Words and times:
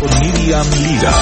Miriam 0.00 0.66
Lira. 0.70 1.12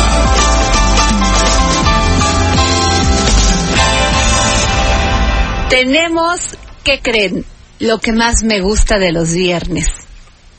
Tenemos, 5.71 6.41
¿qué 6.85 7.01
creen? 7.01 7.45
Lo 7.79 7.99
que 8.01 8.13
más 8.13 8.43
me 8.43 8.61
gusta 8.61 8.99
de 8.99 9.13
los 9.13 9.33
viernes. 9.33 9.87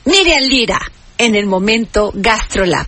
Miriam 0.06 0.44
Lira, 0.44 0.80
en 1.18 1.36
el 1.36 1.46
momento 1.46 2.12
GastroLab. 2.16 2.88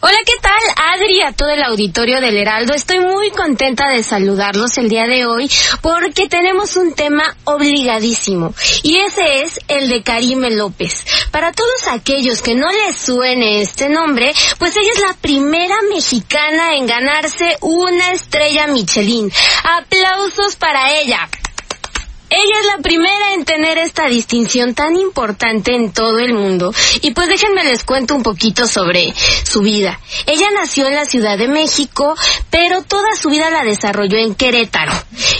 Hola, 0.00 0.18
¿qué 0.24 0.34
tal? 0.40 0.52
Adri, 0.94 1.22
a 1.22 1.32
todo 1.32 1.48
el 1.50 1.60
auditorio 1.60 2.20
del 2.20 2.36
Heraldo. 2.36 2.72
Estoy 2.72 3.00
muy 3.00 3.32
contenta 3.32 3.88
de 3.88 4.04
saludarlos 4.04 4.78
el 4.78 4.88
día 4.88 5.06
de 5.06 5.26
hoy 5.26 5.50
porque 5.82 6.28
tenemos 6.28 6.76
un 6.76 6.94
tema 6.94 7.36
obligadísimo 7.42 8.54
y 8.84 8.98
ese 8.98 9.42
es 9.42 9.58
el 9.66 9.88
de 9.88 10.04
Karime 10.04 10.52
López. 10.52 11.04
Para 11.32 11.50
todos 11.50 11.88
aquellos 11.88 12.42
que 12.42 12.54
no 12.54 12.70
les 12.70 12.96
suene 12.96 13.60
este 13.60 13.88
nombre, 13.88 14.32
pues 14.58 14.76
ella 14.76 14.92
es 14.94 15.00
la 15.00 15.14
primera 15.14 15.74
mexicana 15.92 16.76
en 16.76 16.86
ganarse 16.86 17.56
una 17.60 18.12
estrella 18.12 18.68
Michelin. 18.68 19.32
Aplausos 19.64 20.54
para 20.54 20.96
ella. 21.00 21.28
Ella 22.30 22.60
es 22.60 22.66
la 22.66 22.82
primera 22.82 23.32
en 23.34 23.44
tener 23.44 23.78
esta 23.78 24.06
distinción 24.06 24.74
tan 24.74 24.96
importante 24.96 25.74
en 25.74 25.92
todo 25.92 26.18
el 26.18 26.34
mundo. 26.34 26.72
Y 27.00 27.12
pues 27.12 27.28
déjenme 27.28 27.64
les 27.64 27.84
cuento 27.84 28.14
un 28.14 28.22
poquito 28.22 28.66
sobre 28.66 29.14
su 29.44 29.60
vida. 29.60 29.98
Ella 30.26 30.48
nació 30.54 30.86
en 30.86 30.94
la 30.94 31.06
Ciudad 31.06 31.38
de 31.38 31.48
México, 31.48 32.14
pero 32.50 32.82
toda 32.82 33.14
su 33.14 33.30
vida 33.30 33.50
la 33.50 33.64
desarrolló 33.64 34.18
en 34.18 34.34
Querétaro. 34.34 34.92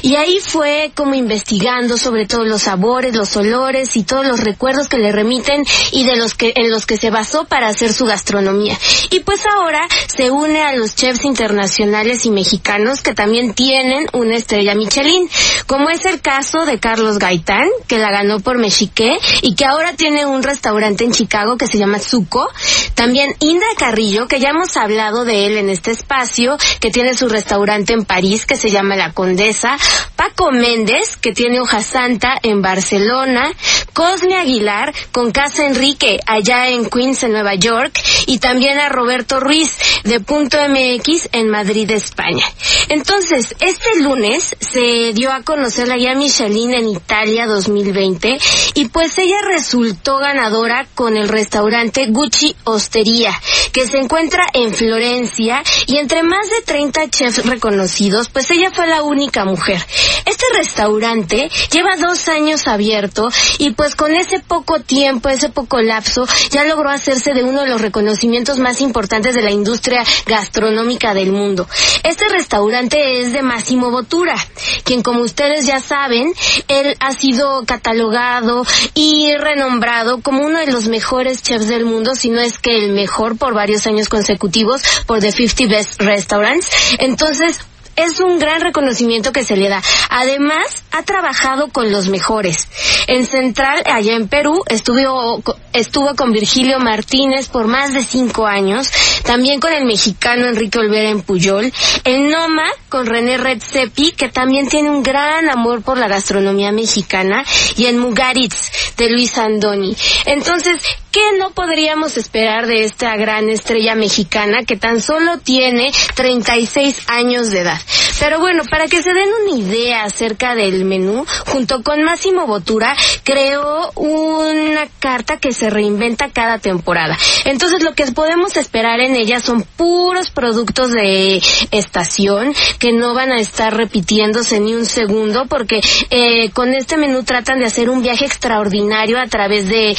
Y 0.02 0.16
ahí 0.16 0.38
fue 0.40 0.92
como 0.94 1.14
investigando 1.14 1.98
sobre 1.98 2.26
todos 2.26 2.46
los 2.46 2.62
sabores, 2.62 3.14
los 3.14 3.36
olores 3.36 3.96
y 3.96 4.04
todos 4.04 4.26
los 4.26 4.40
recuerdos 4.40 4.88
que 4.88 4.98
le 4.98 5.12
remiten 5.12 5.64
y 5.92 6.04
de 6.04 6.16
los 6.16 6.34
que, 6.34 6.52
en 6.56 6.70
los 6.70 6.86
que 6.86 6.96
se 6.96 7.10
basó 7.10 7.44
para 7.44 7.68
hacer 7.68 7.92
su 7.92 8.06
gastronomía. 8.06 8.78
Y 9.10 9.20
pues 9.20 9.44
ahora 9.46 9.86
se 10.06 10.30
une 10.30 10.62
a 10.62 10.74
los 10.74 10.94
chefs 10.94 11.24
internacionales 11.24 12.24
y 12.24 12.30
mexicanos 12.30 13.02
que 13.02 13.14
también 13.14 13.52
tienen 13.52 14.06
una 14.12 14.36
estrella 14.36 14.74
Michelin, 14.74 15.28
como 15.66 15.90
es 15.90 16.04
el 16.06 16.20
caso 16.20 16.64
de 16.64 16.77
Carlos 16.78 17.18
Gaitán, 17.18 17.68
que 17.86 17.98
la 17.98 18.10
ganó 18.10 18.40
por 18.40 18.58
Mexique 18.58 19.18
y 19.42 19.54
que 19.54 19.64
ahora 19.64 19.94
tiene 19.94 20.26
un 20.26 20.42
restaurante 20.42 21.04
en 21.04 21.12
Chicago 21.12 21.56
que 21.56 21.66
se 21.66 21.78
llama 21.78 21.98
Zuko. 21.98 22.48
También 22.94 23.34
Indra 23.40 23.68
Carrillo, 23.76 24.26
que 24.28 24.40
ya 24.40 24.50
hemos 24.50 24.76
hablado 24.76 25.24
de 25.24 25.46
él 25.46 25.58
en 25.58 25.70
este 25.70 25.90
espacio, 25.90 26.56
que 26.80 26.90
tiene 26.90 27.14
su 27.14 27.28
restaurante 27.28 27.92
en 27.92 28.04
París 28.04 28.46
que 28.46 28.56
se 28.56 28.70
llama 28.70 28.96
La 28.96 29.12
Condesa. 29.12 29.76
Paco 30.16 30.50
Méndez, 30.50 31.16
que 31.16 31.32
tiene 31.32 31.60
Hoja 31.60 31.80
Santa 31.80 32.38
en 32.42 32.62
Barcelona. 32.62 33.50
Cosme 33.92 34.36
Aguilar, 34.36 34.94
con 35.12 35.32
Casa 35.32 35.66
Enrique 35.66 36.20
allá 36.26 36.68
en 36.68 36.88
Queens, 36.88 37.22
en 37.22 37.32
Nueva 37.32 37.54
York. 37.54 37.98
Y 38.26 38.38
también 38.38 38.78
a 38.78 38.88
Roberto 38.88 39.40
Ruiz, 39.40 39.76
de 40.04 40.20
Punto 40.20 40.58
MX 40.68 41.28
en 41.32 41.48
Madrid, 41.48 41.90
España. 41.90 42.44
Entonces, 42.88 43.54
este 43.60 44.00
lunes 44.00 44.56
se 44.60 45.12
dio 45.12 45.32
a 45.32 45.42
conocer 45.42 45.88
la 45.88 45.96
guía 45.96 46.14
Michelin 46.14 46.67
en 46.74 46.88
Italia 46.88 47.46
2020 47.46 48.38
y 48.74 48.88
pues 48.88 49.18
ella 49.18 49.36
resultó 49.46 50.18
ganadora 50.18 50.86
con 50.94 51.16
el 51.16 51.28
restaurante 51.28 52.06
Gucci 52.10 52.54
Osteria, 52.64 53.32
que 53.78 53.86
se 53.86 53.98
encuentra 53.98 54.44
en 54.54 54.74
Florencia 54.74 55.62
y 55.86 55.98
entre 55.98 56.24
más 56.24 56.50
de 56.50 56.62
30 56.64 57.10
chefs 57.10 57.46
reconocidos, 57.46 58.28
pues 58.28 58.50
ella 58.50 58.72
fue 58.72 58.88
la 58.88 59.04
única 59.04 59.44
mujer. 59.44 59.80
Este 60.24 60.44
restaurante 60.56 61.48
lleva 61.70 61.94
dos 61.96 62.26
años 62.26 62.66
abierto 62.66 63.28
y 63.58 63.70
pues 63.70 63.94
con 63.94 64.16
ese 64.16 64.40
poco 64.40 64.80
tiempo, 64.80 65.28
ese 65.28 65.48
poco 65.48 65.80
lapso, 65.80 66.26
ya 66.50 66.64
logró 66.64 66.90
hacerse 66.90 67.34
de 67.34 67.44
uno 67.44 67.60
de 67.60 67.68
los 67.68 67.80
reconocimientos 67.80 68.58
más 68.58 68.80
importantes 68.80 69.36
de 69.36 69.42
la 69.42 69.52
industria 69.52 70.02
gastronómica 70.26 71.14
del 71.14 71.30
mundo. 71.30 71.68
Este 72.02 72.28
restaurante 72.30 73.20
es 73.20 73.32
de 73.32 73.42
Massimo 73.42 73.92
Bottura, 73.92 74.34
quien 74.82 75.04
como 75.04 75.20
ustedes 75.20 75.66
ya 75.66 75.78
saben, 75.78 76.32
él 76.66 76.96
ha 76.98 77.12
sido 77.12 77.64
catalogado 77.64 78.66
y 78.94 79.36
renombrado 79.36 80.20
como 80.20 80.44
uno 80.44 80.58
de 80.58 80.72
los 80.72 80.88
mejores 80.88 81.44
chefs 81.44 81.68
del 81.68 81.84
mundo, 81.84 82.16
si 82.16 82.28
no 82.28 82.40
es 82.40 82.58
que 82.58 82.76
el 82.76 82.92
mejor 82.92 83.38
por 83.38 83.54
varios 83.54 83.67
años 83.86 84.08
consecutivos 84.08 84.82
por 85.06 85.20
The 85.20 85.32
50 85.32 85.74
Best 85.74 86.00
Restaurants. 86.00 86.68
Entonces, 86.98 87.60
es 87.98 88.20
un 88.20 88.38
gran 88.38 88.60
reconocimiento 88.60 89.32
que 89.32 89.42
se 89.42 89.56
le 89.56 89.68
da. 89.68 89.82
Además, 90.08 90.84
ha 90.92 91.02
trabajado 91.02 91.68
con 91.68 91.90
los 91.90 92.08
mejores. 92.08 92.68
En 93.08 93.26
Central, 93.26 93.82
allá 93.86 94.14
en 94.14 94.28
Perú, 94.28 94.62
estuvo, 94.68 95.42
estuvo 95.72 96.14
con 96.14 96.30
Virgilio 96.30 96.78
Martínez 96.78 97.48
por 97.48 97.66
más 97.66 97.92
de 97.92 98.04
cinco 98.04 98.46
años. 98.46 98.88
También 99.24 99.58
con 99.58 99.72
el 99.72 99.84
mexicano 99.84 100.46
Enrique 100.46 100.78
Olvera 100.78 101.10
en 101.10 101.22
Puyol. 101.22 101.72
En 102.04 102.30
Noma, 102.30 102.70
con 102.88 103.04
René 103.04 103.36
Redzepi, 103.36 104.12
que 104.12 104.28
también 104.28 104.68
tiene 104.68 104.90
un 104.90 105.02
gran 105.02 105.50
amor 105.50 105.82
por 105.82 105.98
la 105.98 106.06
gastronomía 106.06 106.70
mexicana. 106.70 107.44
Y 107.76 107.86
en 107.86 107.98
Mugaritz, 107.98 108.94
de 108.96 109.10
Luis 109.10 109.36
Andoni. 109.38 109.96
Entonces, 110.24 110.80
¿qué 111.10 111.38
no 111.38 111.50
podríamos 111.50 112.16
esperar 112.16 112.66
de 112.66 112.84
esta 112.84 113.16
gran 113.16 113.48
estrella 113.48 113.94
mexicana 113.94 114.64
que 114.64 114.76
tan 114.76 115.00
solo 115.00 115.38
tiene 115.38 115.92
36 116.14 117.08
años 117.08 117.50
de 117.50 117.60
edad? 117.60 117.80
Pero 118.20 118.40
bueno, 118.40 118.64
para 118.68 118.86
que 118.86 119.02
se 119.02 119.12
den 119.12 119.28
una 119.42 119.58
idea 119.58 120.04
acerca 120.04 120.54
del 120.54 120.84
menú, 120.84 121.24
junto 121.46 121.82
con 121.82 122.02
Máximo 122.02 122.46
Botura, 122.46 122.96
creó 123.22 123.92
una 123.94 124.88
carta 124.98 125.36
que 125.36 125.52
se 125.52 125.70
reinventa 125.70 126.30
cada 126.30 126.58
temporada. 126.58 127.16
Entonces 127.44 127.82
lo 127.82 127.94
que 127.94 128.10
podemos 128.12 128.56
esperar 128.56 129.00
en 129.00 129.14
ella 129.14 129.40
son 129.40 129.62
puros 129.62 130.30
productos 130.30 130.90
de 130.90 131.40
estación 131.70 132.54
que 132.78 132.92
no 132.92 133.14
van 133.14 133.30
a 133.30 133.40
estar 133.40 133.76
repitiéndose 133.76 134.60
ni 134.60 134.74
un 134.74 134.86
segundo 134.86 135.46
porque 135.46 135.80
eh, 136.10 136.50
con 136.50 136.74
este 136.74 136.96
menú 136.96 137.22
tratan 137.22 137.60
de 137.60 137.66
hacer 137.66 137.88
un 137.88 138.02
viaje 138.02 138.24
extraordinario 138.24 139.20
a 139.20 139.26
través 139.26 139.68
de 139.68 139.96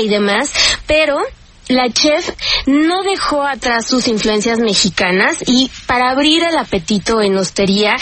y 0.00 0.08
demás, 0.08 0.52
pero 0.86 1.20
la 1.70 1.88
chef 1.90 2.28
no 2.66 3.02
dejó 3.02 3.44
atrás 3.44 3.86
sus 3.86 4.08
influencias 4.08 4.58
mexicanas 4.58 5.38
y 5.46 5.70
para 5.86 6.10
abrir 6.10 6.42
el 6.42 6.56
apetito 6.56 7.22
en 7.22 7.36
hostería, 7.36 7.96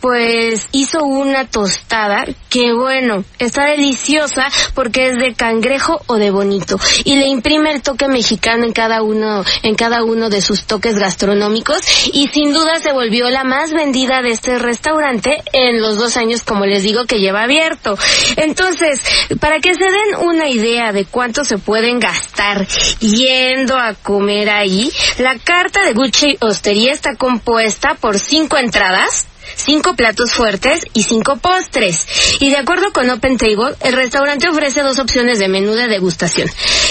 pues 0.00 0.68
hizo 0.72 1.04
una 1.04 1.46
tostada 1.46 2.24
que 2.50 2.72
bueno, 2.72 3.24
está 3.38 3.64
deliciosa 3.66 4.48
porque 4.74 5.08
es 5.08 5.16
de 5.16 5.34
cangrejo 5.34 6.00
o 6.06 6.16
de 6.16 6.30
bonito 6.30 6.78
y 7.04 7.16
le 7.16 7.26
imprime 7.26 7.72
el 7.72 7.82
toque 7.82 8.08
mexicano 8.08 8.64
en 8.64 8.72
cada 8.72 9.02
uno 9.02 9.42
en 9.62 9.74
cada 9.74 10.04
uno 10.04 10.28
de 10.28 10.42
sus 10.42 10.64
toques 10.64 10.98
gastronómicos 10.98 11.80
y 12.12 12.28
sin 12.28 12.52
duda 12.52 12.76
se 12.76 12.92
volvió 12.92 13.30
la 13.30 13.44
más 13.44 13.72
vendida 13.72 14.20
de 14.22 14.30
este 14.30 14.58
restaurante 14.58 15.42
en 15.52 15.80
los 15.80 15.98
dos 15.98 16.16
años 16.16 16.42
como 16.42 16.66
les 16.66 16.82
digo 16.82 17.06
que 17.06 17.18
lleva 17.18 17.42
abierto. 17.42 17.96
Entonces, 18.36 19.00
para 19.40 19.58
que 19.60 19.74
se 19.74 19.84
den 19.84 20.26
una 20.26 20.48
idea 20.48 20.92
de 20.92 21.06
cuánto 21.06 21.44
se 21.44 21.58
pueden 21.58 21.98
gastar 21.98 22.66
yendo 23.14 23.76
a 23.78 23.94
comer 23.94 24.50
ahí, 24.50 24.90
la 25.18 25.38
carta 25.38 25.84
de 25.84 25.92
Gucci 25.94 26.36
Hostería 26.40 26.92
está 26.92 27.16
compuesta 27.16 27.94
por 27.94 28.18
cinco 28.18 28.56
entradas, 28.56 29.26
cinco 29.56 29.94
platos 29.94 30.32
fuertes 30.32 30.86
y 30.94 31.02
cinco 31.02 31.36
postres. 31.36 32.06
Y 32.40 32.50
de 32.50 32.56
acuerdo 32.56 32.92
con 32.92 33.08
Open 33.10 33.36
Table, 33.36 33.74
el 33.80 33.94
restaurante 33.94 34.48
ofrece 34.48 34.82
dos 34.82 34.98
opciones 34.98 35.38
de 35.38 35.48
menú 35.48 35.74
de 35.74 35.88
degustación. 35.88 36.48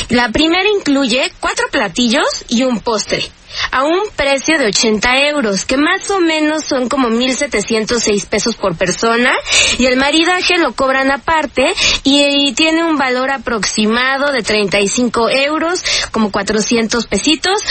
La 0.09 0.29
primera 0.29 0.67
incluye 0.69 1.31
cuatro 1.39 1.67
platillos 1.71 2.45
y 2.49 2.63
un 2.63 2.79
postre 2.79 3.23
a 3.71 3.83
un 3.83 4.01
precio 4.15 4.57
de 4.57 4.67
80 4.67 5.17
euros, 5.29 5.65
que 5.65 5.77
más 5.77 6.09
o 6.09 6.19
menos 6.19 6.63
son 6.63 6.89
como 6.89 7.09
1.706 7.09 8.25
pesos 8.27 8.55
por 8.55 8.75
persona, 8.75 9.31
y 9.77 9.85
el 9.85 9.97
maridaje 9.97 10.57
lo 10.57 10.73
cobran 10.73 11.11
aparte 11.11 11.73
y, 12.03 12.53
tiene 12.53 12.83
un 12.83 12.97
valor 12.97 13.31
aproximado 13.31 14.31
de 14.31 14.43
35 14.43 15.29
euros, 15.29 15.83
como 16.11 16.31
400 16.31 17.07
pesitos, 17.07 17.61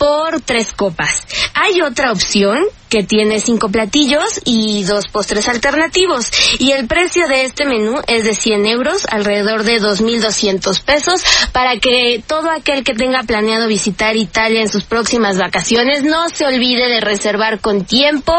por 0.00 0.40
tres 0.40 0.72
copas. 0.72 1.26
Hay 1.52 1.82
otra 1.82 2.10
opción 2.10 2.64
que 2.88 3.02
tiene 3.02 3.38
cinco 3.38 3.68
platillos 3.68 4.40
y 4.46 4.82
dos 4.84 5.08
postres 5.08 5.46
alternativos. 5.46 6.32
Y 6.58 6.72
el 6.72 6.86
precio 6.86 7.28
de 7.28 7.44
este 7.44 7.66
menú 7.66 8.00
es 8.06 8.24
de 8.24 8.34
100 8.34 8.64
euros, 8.64 9.06
alrededor 9.10 9.62
de 9.62 9.78
2.200 9.78 10.82
pesos, 10.82 11.22
para 11.52 11.78
que 11.78 12.24
todo 12.26 12.50
aquel 12.50 12.82
que 12.82 12.94
tenga 12.94 13.22
planeado 13.24 13.68
visitar 13.68 14.16
Italia 14.16 14.62
en 14.62 14.70
sus 14.70 14.84
próximas 14.84 15.36
vacaciones 15.36 16.02
no 16.02 16.30
se 16.30 16.46
olvide 16.46 16.88
de 16.88 17.02
reservar 17.02 17.60
con 17.60 17.84
tiempo 17.84 18.32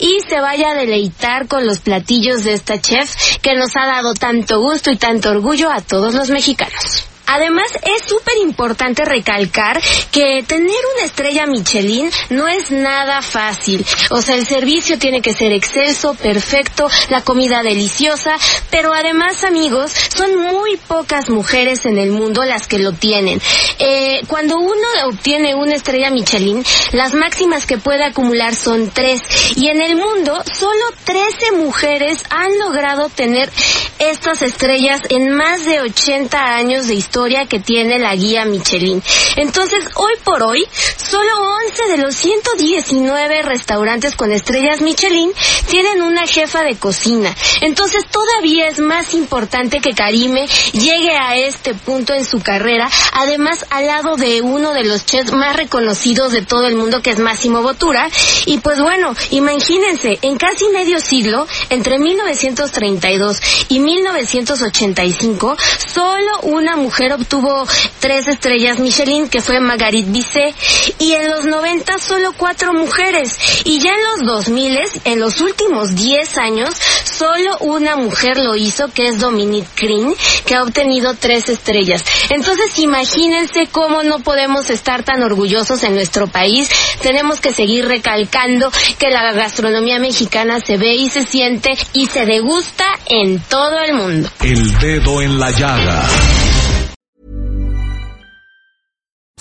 y 0.00 0.20
se 0.26 0.40
vaya 0.40 0.70
a 0.70 0.74
deleitar 0.74 1.46
con 1.46 1.66
los 1.66 1.80
platillos 1.80 2.42
de 2.42 2.54
esta 2.54 2.80
chef 2.80 3.38
que 3.42 3.54
nos 3.54 3.76
ha 3.76 3.84
dado 3.84 4.14
tanto 4.14 4.60
gusto 4.60 4.90
y 4.90 4.96
tanto 4.96 5.28
orgullo 5.28 5.70
a 5.70 5.82
todos 5.82 6.14
los 6.14 6.30
mexicanos. 6.30 7.04
Además, 7.26 7.70
es 7.82 8.08
súper 8.08 8.36
importante 8.42 8.51
recalcar 9.04 9.80
que 10.10 10.42
tener 10.46 10.80
una 10.94 11.04
estrella 11.04 11.46
Michelin 11.46 12.10
no 12.30 12.48
es 12.48 12.70
nada 12.70 13.22
fácil. 13.22 13.84
O 14.10 14.22
sea, 14.22 14.36
el 14.36 14.46
servicio 14.46 14.98
tiene 14.98 15.20
que 15.20 15.34
ser 15.34 15.52
excelso, 15.52 16.14
perfecto, 16.14 16.88
la 17.10 17.22
comida 17.22 17.62
deliciosa, 17.62 18.36
pero 18.70 18.92
además, 18.92 19.44
amigos, 19.44 19.92
son 20.14 20.36
muy 20.36 20.76
pocas 20.76 21.30
mujeres 21.30 21.86
en 21.86 21.98
el 21.98 22.10
mundo 22.10 22.44
las 22.44 22.66
que 22.66 22.78
lo 22.78 22.92
tienen. 22.92 23.40
Eh, 23.78 24.20
cuando 24.28 24.58
uno 24.58 24.82
obtiene 25.06 25.54
una 25.54 25.74
estrella 25.74 26.10
Michelin, 26.10 26.64
las 26.92 27.14
máximas 27.14 27.66
que 27.66 27.78
puede 27.78 28.04
acumular 28.04 28.54
son 28.54 28.90
tres. 28.90 29.22
Y 29.56 29.68
en 29.68 29.80
el 29.80 29.96
mundo, 29.96 30.42
solo 30.52 30.84
13 31.04 31.52
mujeres 31.52 32.24
han 32.30 32.58
logrado 32.58 33.08
tener 33.08 33.50
estas 33.98 34.42
estrellas 34.42 35.00
en 35.08 35.34
más 35.34 35.64
de 35.64 35.80
80 35.80 36.54
años 36.54 36.88
de 36.88 36.94
historia 36.94 37.46
que 37.46 37.60
tiene 37.60 37.98
la 37.98 38.14
guía 38.14 38.44
Michelin. 38.52 39.02
Entonces, 39.36 39.84
hoy 39.96 40.12
por 40.24 40.42
hoy, 40.44 40.64
solo 40.96 41.32
11 41.66 41.90
de 41.90 41.98
los 41.98 42.14
119 42.14 43.42
restaurantes 43.42 44.14
con 44.14 44.30
estrellas 44.30 44.80
Michelin 44.80 45.32
tienen 45.68 46.02
una 46.02 46.26
jefa 46.26 46.62
de 46.62 46.76
cocina. 46.76 47.34
Entonces, 47.62 48.06
todavía 48.06 48.68
es 48.68 48.78
más 48.78 49.14
importante 49.14 49.80
que 49.80 49.94
Karime 49.94 50.46
llegue 50.72 51.16
a 51.16 51.36
este 51.36 51.74
punto 51.74 52.14
en 52.14 52.24
su 52.24 52.40
carrera, 52.40 52.88
además 53.12 53.66
al 53.70 53.86
lado 53.86 54.16
de 54.16 54.42
uno 54.42 54.72
de 54.72 54.84
los 54.84 55.04
chefs 55.06 55.32
más 55.32 55.56
reconocidos 55.56 56.32
de 56.32 56.42
todo 56.42 56.66
el 56.66 56.76
mundo, 56.76 57.02
que 57.02 57.10
es 57.10 57.18
Máximo 57.18 57.62
Bottura. 57.62 58.08
Y 58.46 58.58
pues 58.58 58.80
bueno, 58.80 59.14
imagínense, 59.30 60.18
en 60.22 60.36
casi 60.38 60.68
medio 60.68 61.00
siglo, 61.00 61.46
entre 61.70 61.98
1932 61.98 63.40
y 63.68 63.80
1985, 63.80 65.56
solo 65.92 66.40
una 66.42 66.76
mujer 66.76 67.12
obtuvo 67.12 67.66
tres 68.00 68.28
estrellas 68.42 68.80
Michelin, 68.80 69.28
que 69.28 69.40
fue 69.40 69.60
Margarit 69.60 70.10
Bisset, 70.10 70.52
y 70.98 71.12
en 71.12 71.30
los 71.30 71.44
90 71.44 72.00
solo 72.00 72.32
cuatro 72.36 72.72
mujeres, 72.72 73.38
y 73.64 73.78
ya 73.78 73.90
en 73.90 74.02
los 74.02 74.34
2000, 74.34 74.80
en 75.04 75.20
los 75.20 75.40
últimos 75.40 75.94
10 75.94 76.38
años, 76.38 76.74
solo 77.04 77.56
una 77.60 77.94
mujer 77.94 78.38
lo 78.38 78.56
hizo, 78.56 78.88
que 78.88 79.04
es 79.04 79.20
Dominique 79.20 79.68
Green, 79.76 80.12
que 80.44 80.56
ha 80.56 80.64
obtenido 80.64 81.14
tres 81.14 81.48
estrellas. 81.50 82.04
Entonces 82.30 82.76
imagínense 82.80 83.68
cómo 83.70 84.02
no 84.02 84.18
podemos 84.18 84.70
estar 84.70 85.04
tan 85.04 85.22
orgullosos 85.22 85.84
en 85.84 85.94
nuestro 85.94 86.26
país, 86.26 86.68
tenemos 87.00 87.38
que 87.38 87.52
seguir 87.52 87.86
recalcando 87.86 88.72
que 88.98 89.10
la 89.10 89.32
gastronomía 89.34 90.00
mexicana 90.00 90.58
se 90.58 90.78
ve 90.78 90.96
y 90.96 91.08
se 91.10 91.24
siente 91.24 91.70
y 91.92 92.06
se 92.06 92.26
degusta 92.26 92.86
en 93.06 93.38
todo 93.38 93.78
el 93.78 93.94
mundo. 93.94 94.28
El 94.40 94.76
dedo 94.80 95.22
en 95.22 95.38
la 95.38 95.52
llaga. 95.52 96.08